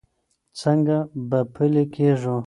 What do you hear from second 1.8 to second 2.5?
کېږي؟